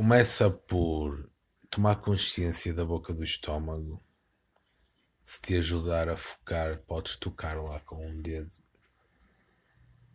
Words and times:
Começa 0.00 0.48
por 0.48 1.30
tomar 1.68 1.96
consciência 1.96 2.72
da 2.72 2.86
boca 2.86 3.12
do 3.12 3.22
estômago. 3.22 4.02
Se 5.22 5.42
te 5.42 5.56
ajudar 5.58 6.08
a 6.08 6.16
focar, 6.16 6.78
podes 6.86 7.16
tocar 7.16 7.62
lá 7.62 7.78
com 7.80 8.06
um 8.06 8.16
dedo. 8.16 8.50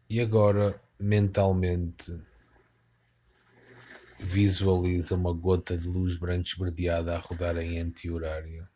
E 0.09 0.19
agora, 0.19 0.81
mentalmente, 0.99 2.19
visualiza 4.19 5.13
uma 5.13 5.31
gota 5.31 5.77
de 5.77 5.87
luz 5.87 6.17
branca 6.17 6.49
esverdeada 6.49 7.15
a 7.15 7.19
rodar 7.19 7.55
em 7.57 7.77
anti-horário. 7.77 8.67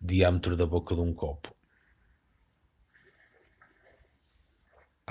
Diâmetro 0.00 0.56
da 0.56 0.66
boca 0.66 0.94
de 0.94 1.00
um 1.00 1.12
copo. 1.12 1.52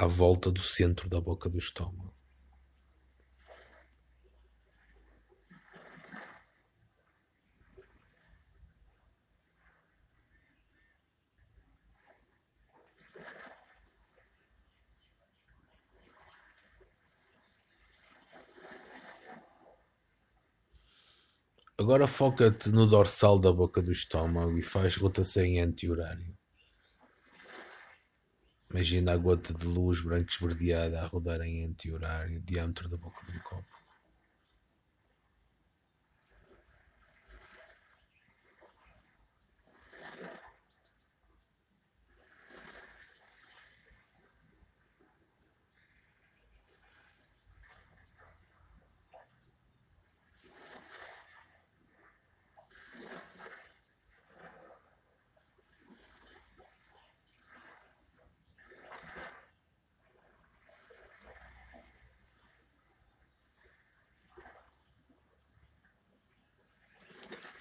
À 0.04 0.08
volta 0.08 0.50
do 0.52 0.62
centro 0.62 1.08
da 1.08 1.22
boca 1.22 1.48
do 1.48 1.60
estômago. 1.60 2.12
Agora 21.78 22.08
foca-te 22.08 22.70
no 22.70 22.88
dorsal 22.88 23.38
da 23.40 23.52
boca 23.52 23.82
do 23.82 23.92
estômago 23.92 24.58
e 24.58 24.62
faz 24.62 24.96
rotação 24.96 25.44
em 25.44 25.60
anti-horário. 25.60 26.39
Imagina 28.72 29.14
a 29.14 29.18
gota 29.18 29.52
de 29.52 29.66
luz 29.66 30.02
branca 30.02 30.32
esverdeada 30.32 31.02
a 31.02 31.08
rodar 31.08 31.42
em 31.42 31.66
anti-horário, 31.66 32.40
diâmetro 32.42 32.88
da 32.88 32.98
boca 32.98 33.20
do 33.32 33.40
copo. 33.40 33.66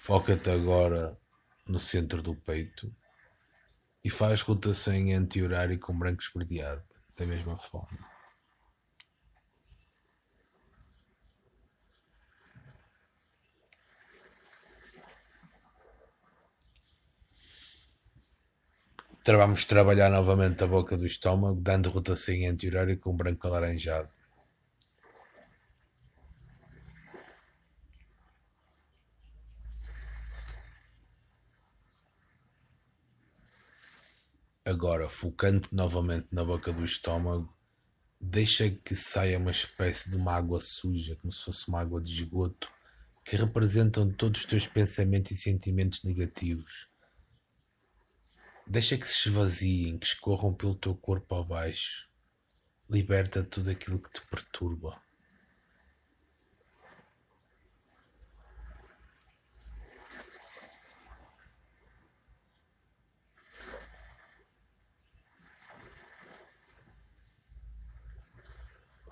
Foca-te 0.01 0.49
agora 0.49 1.15
no 1.67 1.77
centro 1.77 2.21
do 2.21 2.33
peito 2.33 2.91
e 4.03 4.09
faz 4.09 4.41
rotação 4.41 4.93
em 4.93 5.13
anti-horário 5.13 5.77
com 5.77 5.95
branco 5.95 6.23
esverdeado, 6.23 6.83
da 7.15 7.25
mesma 7.25 7.57
forma. 7.57 7.99
Vamos 19.27 19.65
trabalhar 19.65 20.09
novamente 20.09 20.63
a 20.63 20.67
boca 20.67 20.97
do 20.97 21.05
estômago, 21.05 21.61
dando 21.61 21.91
rotação 21.91 22.33
em 22.33 22.47
anti-horário 22.47 22.97
com 22.97 23.15
branco 23.15 23.45
alaranjado. 23.45 24.18
Agora, 34.79 35.09
focando 35.09 35.67
novamente 35.73 36.29
na 36.31 36.41
boca 36.41 36.71
do 36.71 36.85
estômago, 36.85 37.53
deixa 38.17 38.69
que 38.69 38.95
saia 38.95 39.37
uma 39.37 39.51
espécie 39.51 40.09
de 40.09 40.15
uma 40.15 40.33
água 40.33 40.61
suja, 40.61 41.17
como 41.17 41.33
se 41.33 41.43
fosse 41.43 41.67
uma 41.67 41.81
água 41.81 42.01
de 42.01 42.13
esgoto, 42.13 42.71
que 43.25 43.35
representam 43.35 44.09
todos 44.09 44.39
os 44.39 44.47
teus 44.47 44.65
pensamentos 44.65 45.31
e 45.31 45.35
sentimentos 45.35 46.01
negativos. 46.01 46.87
Deixa 48.65 48.97
que 48.97 49.05
se 49.05 49.27
esvaziem, 49.27 49.99
que 49.99 50.05
escorram 50.05 50.53
pelo 50.53 50.75
teu 50.75 50.95
corpo 50.95 51.35
abaixo. 51.35 52.07
Liberta 52.89 53.43
tudo 53.43 53.69
aquilo 53.69 53.99
que 53.99 54.09
te 54.09 54.25
perturba. 54.27 54.97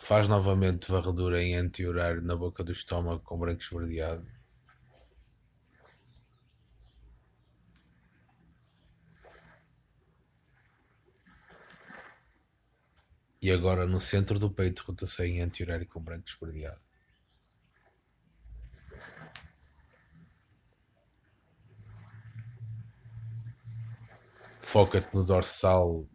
Faz 0.07 0.25
novamente 0.29 0.89
varredura 0.89 1.43
em 1.43 1.53
anti-horário 1.55 2.21
na 2.21 2.33
boca 2.33 2.63
do 2.63 2.71
estômago 2.71 3.21
com 3.25 3.37
branco 3.37 3.61
esverdeado. 3.61 4.25
E 13.41 13.51
agora 13.51 13.85
no 13.85 13.99
centro 13.99 14.39
do 14.39 14.49
peito 14.49 14.85
rotação 14.87 15.25
em 15.25 15.41
anti-horário 15.41 15.85
com 15.85 16.01
branco 16.01 16.29
esverdeado. 16.29 16.79
Foca-te 24.61 25.13
no 25.13 25.25
dorsal 25.25 26.07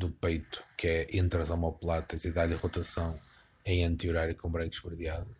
do 0.00 0.10
peito, 0.10 0.64
que 0.78 0.86
é 0.88 1.06
entre 1.16 1.42
as 1.42 1.50
omoplatas 1.50 2.24
e 2.24 2.32
dá-lhe 2.32 2.54
rotação 2.54 3.20
em 3.64 3.84
anti-horário 3.84 4.34
com 4.34 4.50
branco 4.50 4.74
esverdeado. 4.74 5.36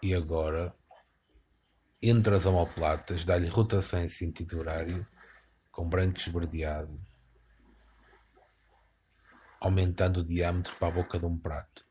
E 0.00 0.14
agora 0.14 0.74
entre 2.02 2.34
as 2.34 2.46
omoplatas, 2.46 3.24
dá-lhe 3.24 3.48
rotação 3.48 4.02
em 4.02 4.08
sentido 4.08 4.58
horário, 4.58 5.06
com 5.72 5.88
branco 5.88 6.18
esverdeado, 6.18 7.00
aumentando 9.60 10.20
o 10.20 10.24
diâmetro 10.24 10.76
para 10.76 10.88
a 10.88 10.92
boca 10.92 11.18
de 11.18 11.26
um 11.26 11.36
prato. 11.36 11.87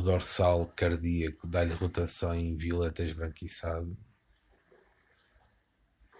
O 0.00 0.02
dorsal 0.02 0.66
cardíaco 0.68 1.46
dá-lhe 1.46 1.74
rotação 1.74 2.34
em 2.34 2.56
violeta 2.56 3.02
esbranquiçado, 3.02 3.94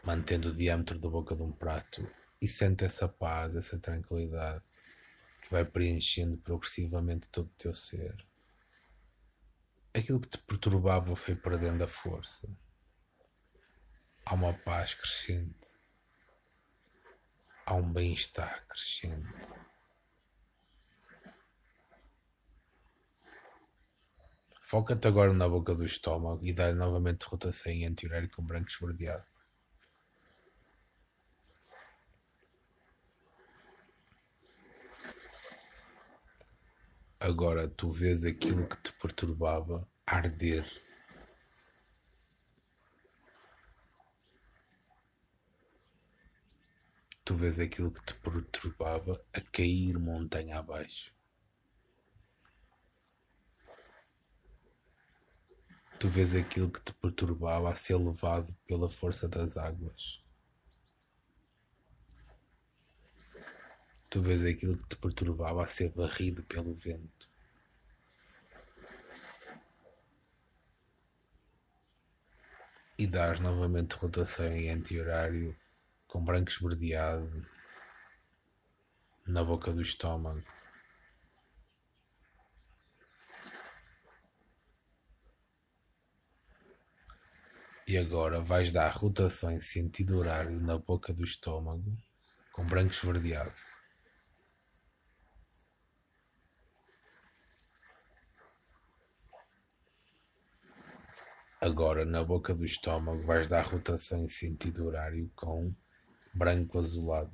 mantendo 0.05 0.51
o 0.51 0.53
diâmetro 0.53 0.99
da 0.99 1.09
boca 1.09 1.35
de 1.35 1.43
um 1.43 1.51
prato 1.51 2.07
e 2.43 2.47
sente 2.47 2.85
essa 2.85 3.09
paz, 3.09 3.57
essa 3.57 3.79
tranquilidade 3.79 4.63
que 5.41 5.51
vai 5.51 5.65
preenchendo 5.65 6.37
progressivamente 6.37 7.31
todo 7.31 7.47
o 7.47 7.57
teu 7.57 7.75
ser. 7.75 8.15
Aquilo 9.95 10.21
que 10.21 10.29
te 10.29 10.37
perturbava 10.37 11.17
foi 11.17 11.35
perdendo 11.35 11.83
a 11.83 11.89
força. 11.89 12.55
Há 14.27 14.35
uma 14.35 14.53
paz 14.53 14.93
crescente. 14.93 15.71
Há 17.65 17.75
um 17.75 17.91
bem-estar 17.91 18.67
crescente. 18.67 19.70
Foca-te 24.71 25.09
agora 25.09 25.33
na 25.33 25.49
boca 25.49 25.75
do 25.75 25.85
estômago 25.85 26.47
e 26.47 26.53
dá-lhe 26.53 26.79
novamente 26.79 27.25
rotação 27.25 27.73
em 27.73 27.87
anti-horário 27.87 28.31
com 28.31 28.41
branco 28.41 28.71
esverdeado. 28.71 29.27
Agora 37.19 37.67
tu 37.67 37.91
vês 37.91 38.25
aquilo 38.25 38.65
que 38.69 38.77
te 38.81 38.93
perturbava 38.93 39.89
arder. 40.07 40.65
Tu 47.25 47.35
vês 47.35 47.59
aquilo 47.59 47.91
que 47.91 48.05
te 48.05 48.15
perturbava 48.15 49.21
a 49.33 49.41
cair 49.41 49.99
montanha 49.99 50.61
abaixo. 50.61 51.13
Tu 56.01 56.09
vês 56.09 56.35
aquilo 56.35 56.71
que 56.71 56.81
te 56.81 56.95
perturbava 56.95 57.71
a 57.71 57.75
ser 57.75 57.95
levado 57.97 58.57
pela 58.67 58.89
força 58.89 59.29
das 59.29 59.59
águas. 59.59 60.25
Tu 64.09 64.23
vês 64.23 64.43
aquilo 64.43 64.79
que 64.79 64.89
te 64.89 64.97
perturbava 64.97 65.63
a 65.63 65.67
ser 65.67 65.91
varrido 65.91 66.43
pelo 66.45 66.75
vento. 66.75 67.29
E 72.97 73.07
dás 73.07 73.39
novamente 73.39 73.93
rotação 73.93 74.57
em 74.57 74.71
anti-horário 74.71 75.55
com 76.07 76.25
branco 76.25 76.51
esverdeado 76.51 77.47
na 79.27 79.45
boca 79.45 79.71
do 79.71 79.83
estômago. 79.83 80.43
E 87.91 87.99
agora 87.99 88.41
vais 88.41 88.71
dar 88.71 88.93
rotação 88.93 89.51
em 89.51 89.59
sentido 89.59 90.17
horário 90.17 90.61
na 90.61 90.79
boca 90.79 91.13
do 91.13 91.25
estômago 91.25 91.99
com 92.53 92.65
branco 92.65 92.93
esverdeado. 92.93 93.57
Agora 101.61 102.05
na 102.05 102.23
boca 102.23 102.55
do 102.55 102.65
estômago 102.65 103.27
vais 103.27 103.49
dar 103.49 103.63
rotação 103.63 104.21
em 104.21 104.29
sentido 104.29 104.87
horário 104.87 105.29
com 105.35 105.75
branco 106.33 106.79
azulado. 106.79 107.33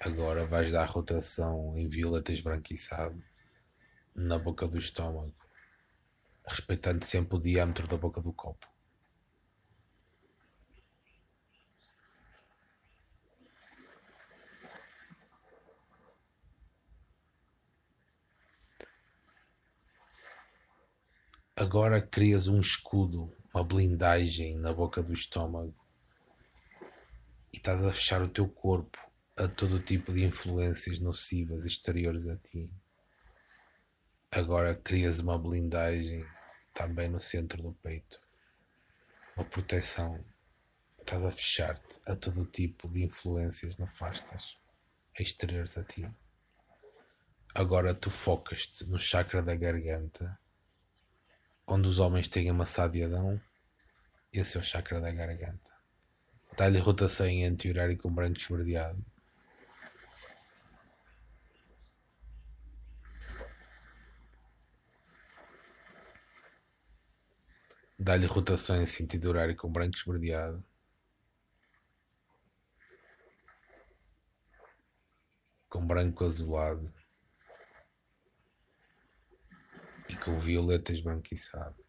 Agora 0.00 0.46
vais 0.46 0.70
dar 0.70 0.84
rotação 0.84 1.76
em 1.76 1.88
violeta 1.88 2.32
esbranquiçado 2.32 3.20
na 4.14 4.38
boca 4.38 4.66
do 4.68 4.78
estômago, 4.78 5.34
respeitando 6.46 7.04
sempre 7.04 7.36
o 7.36 7.40
diâmetro 7.40 7.88
da 7.88 7.96
boca 7.96 8.20
do 8.20 8.32
copo. 8.32 8.64
Agora 21.56 22.00
crias 22.00 22.46
um 22.46 22.60
escudo, 22.60 23.36
uma 23.52 23.64
blindagem 23.64 24.56
na 24.58 24.72
boca 24.72 25.02
do 25.02 25.12
estômago 25.12 25.74
e 27.52 27.56
estás 27.56 27.84
a 27.84 27.90
fechar 27.90 28.22
o 28.22 28.28
teu 28.28 28.48
corpo 28.48 29.07
a 29.38 29.46
todo 29.46 29.78
tipo 29.78 30.12
de 30.12 30.24
influências 30.24 30.98
nocivas 30.98 31.64
exteriores 31.64 32.26
a 32.26 32.36
ti. 32.36 32.68
Agora 34.32 34.74
crias 34.74 35.20
uma 35.20 35.38
blindagem 35.38 36.26
também 36.74 37.08
no 37.08 37.20
centro 37.20 37.62
do 37.62 37.72
peito, 37.72 38.20
uma 39.36 39.44
proteção. 39.44 40.24
Estás 40.98 41.24
a 41.24 41.30
fechar-te 41.30 42.00
a 42.04 42.16
todo 42.16 42.44
tipo 42.46 42.88
de 42.88 43.04
influências 43.04 43.78
nefastas 43.78 44.56
exteriores 45.16 45.78
a 45.78 45.84
ti. 45.84 46.10
Agora 47.54 47.94
tu 47.94 48.10
focas-te 48.10 48.84
no 48.86 48.98
chakra 48.98 49.40
da 49.40 49.54
garganta, 49.54 50.36
onde 51.64 51.86
os 51.86 52.00
homens 52.00 52.26
têm 52.26 52.50
amassado 52.50 52.96
e 52.96 53.04
Adão, 53.04 53.40
esse 54.32 54.56
é 54.56 54.60
o 54.60 54.64
chakra 54.64 55.00
da 55.00 55.12
garganta. 55.12 55.72
Dá-lhe 56.56 56.80
rotação 56.80 57.26
anti-horário 57.26 57.96
com 57.96 58.12
branco 58.12 58.36
esverdeado 58.36 59.06
Dá-lhe 68.00 68.26
rotação 68.26 68.80
em 68.80 68.86
sentido 68.86 69.28
horário 69.28 69.56
com 69.56 69.72
branco 69.72 69.96
esverdeado. 69.96 70.64
Com 75.68 75.84
branco 75.84 76.24
azulado. 76.24 76.94
E 80.08 80.16
com 80.16 80.38
violeta 80.38 80.92
esbranquiçado. 80.92 81.84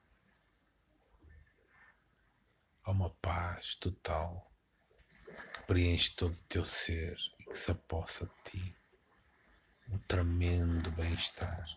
Há 2.84 2.90
uma 2.90 3.12
paz 3.22 3.76
total 3.76 4.52
que 5.54 5.64
preenche 5.68 6.16
todo 6.16 6.34
o 6.34 6.44
teu 6.46 6.66
ser 6.66 7.16
e 7.38 7.46
que 7.46 7.54
se 7.56 7.70
apossa 7.70 8.26
de 8.26 8.52
ti. 8.52 8.78
Um 9.88 10.00
tremendo 10.00 10.90
bem-estar. 10.92 11.68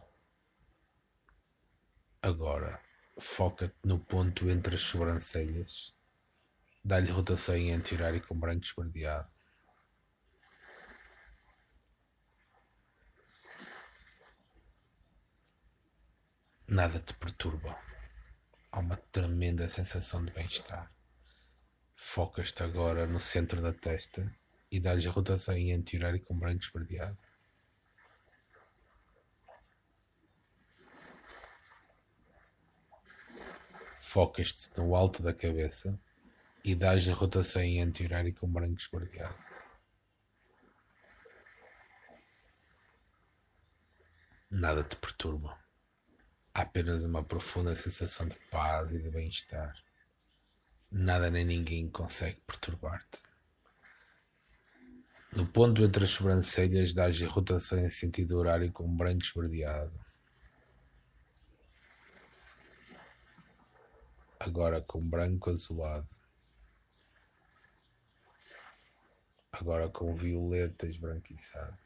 Agora 2.23 2.83
foca-te 3.19 3.77
no 3.85 3.99
ponto 3.99 4.51
entre 4.51 4.77
as 4.77 4.83
sobrancelhas, 4.83 5.95
dá-lhe 6.85 7.11
rotação 7.11 7.55
em 7.57 7.73
anti-horário 7.73 8.27
com 8.27 8.39
branco 8.39 8.65
esverdeado. 8.65 9.31
Nada 16.67 16.99
te 16.99 17.13
perturba. 17.15 17.77
Há 18.71 18.79
uma 18.79 18.97
tremenda 18.97 19.69
sensação 19.69 20.25
de 20.25 20.33
bem-estar. 20.33 20.91
Focas-te 21.95 22.63
agora 22.63 23.07
no 23.07 23.21
centro 23.21 23.61
da 23.61 23.75
testa 23.75 24.35
e 24.71 24.81
dá-lhes 24.81 25.05
rotação 25.07 25.55
em 25.55 25.73
anti-horário 25.73 26.21
com 26.23 26.39
branco 26.39 26.65
esverdeado. 26.65 27.19
Focas-te 34.13 34.69
no 34.77 34.95
alto 34.95 35.23
da 35.23 35.33
cabeça 35.33 35.99
e 36.63 36.75
dás 36.75 37.09
a 37.09 37.15
rotação 37.15 37.63
em 37.63 37.81
anti-horário 37.81 38.35
com 38.35 38.47
branco 38.47 38.79
esguardeado. 38.79 39.35
Nada 44.51 44.85
te 44.85 44.97
perturba. 44.97 45.59
Há 46.53 46.61
apenas 46.61 47.05
uma 47.05 47.25
profunda 47.25 47.75
sensação 47.75 48.29
de 48.29 48.35
paz 48.51 48.93
e 48.93 49.03
de 49.03 49.09
bem-estar. 49.09 49.75
Nada 50.91 51.31
nem 51.31 51.47
ninguém 51.47 51.89
consegue 51.89 52.39
perturbar-te. 52.47 53.23
No 55.35 55.47
ponto 55.47 55.83
entre 55.83 56.05
as 56.05 56.11
sobrancelhas, 56.11 56.93
dás 56.93 57.23
a 57.23 57.29
rotação 57.29 57.79
em 57.79 57.89
sentido 57.89 58.37
horário 58.37 58.71
com 58.71 58.95
branco 58.95 59.23
esverdeado. 59.23 60.02
Agora 64.45 64.81
com 64.81 65.01
branco 65.01 65.51
azulado, 65.51 66.09
agora 69.53 69.89
com 69.89 70.15
violeta 70.17 70.85
esbranquiçado. 70.87 71.79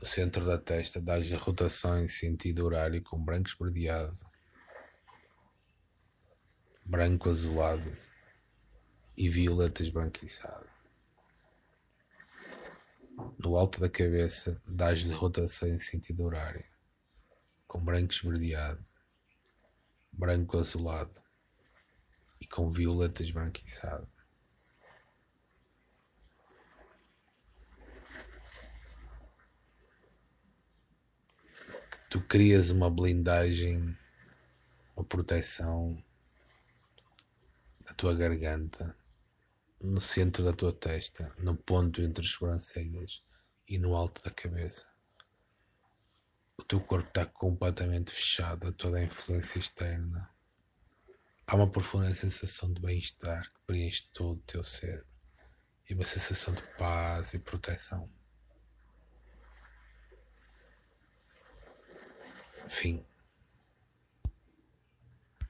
No 0.00 0.06
centro 0.06 0.46
da 0.46 0.56
testa, 0.56 0.98
dás 0.98 1.30
a 1.32 1.36
rotação 1.36 2.02
em 2.02 2.08
sentido 2.08 2.64
horário 2.64 3.02
com 3.02 3.22
branco 3.22 3.50
esverdeado, 3.50 4.18
branco 6.84 7.28
azulado 7.28 7.94
e 9.14 9.28
violeta 9.28 9.82
esbranquiçado. 9.82 10.77
No 13.38 13.56
alto 13.56 13.80
da 13.80 13.88
cabeça, 13.88 14.60
dás-lhe 14.66 15.12
rotação 15.12 15.68
em 15.68 15.78
sentido 15.78 16.24
horário, 16.24 16.64
com 17.66 17.80
branco 17.80 18.12
esverdeado, 18.12 18.84
branco 20.12 20.58
azulado 20.58 21.20
e 22.40 22.46
com 22.46 22.70
violeta 22.70 23.22
esbranquiçado. 23.22 24.08
Tu 32.10 32.20
crias 32.22 32.70
uma 32.70 32.88
blindagem, 32.88 33.96
uma 34.96 35.04
proteção 35.04 36.02
na 37.84 37.92
tua 37.94 38.14
garganta 38.14 38.97
no 39.80 40.00
centro 40.00 40.44
da 40.44 40.52
tua 40.52 40.72
testa, 40.72 41.32
no 41.38 41.56
ponto 41.56 42.02
entre 42.02 42.24
as 42.24 42.30
sobrancelhas 42.30 43.22
e 43.66 43.78
no 43.78 43.94
alto 43.94 44.22
da 44.22 44.30
cabeça. 44.30 44.88
o 46.56 46.64
teu 46.64 46.80
corpo 46.80 47.08
está 47.08 47.24
completamente 47.24 48.10
fechado 48.10 48.66
a 48.66 48.72
toda 48.72 48.98
a 48.98 49.04
influência 49.04 49.58
externa. 49.58 50.28
Há 51.46 51.54
uma 51.54 51.70
profunda 51.70 52.12
sensação 52.14 52.72
de 52.72 52.80
bem-estar 52.80 53.50
que 53.52 53.60
preenche 53.66 54.08
todo 54.12 54.38
o 54.38 54.42
teu 54.42 54.64
ser 54.64 55.06
e 55.88 55.94
uma 55.94 56.04
sensação 56.04 56.52
de 56.52 56.62
paz 56.76 57.32
e 57.32 57.38
proteção. 57.38 58.10
Enfim, 62.66 63.06